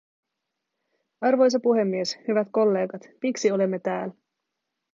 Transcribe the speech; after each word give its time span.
Arvoisa 1.21 1.59
puhemies, 1.59 2.17
hyvät 2.27 2.47
kollegat, 2.51 3.01
miksi 3.23 3.51
olemme 3.51 3.79
täällä? 3.79 4.13